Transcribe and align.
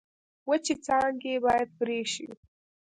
وچې 0.49 0.75
څانګې 0.85 1.35
باید 1.45 1.69
پرې 1.77 1.99
شي. 2.13 2.27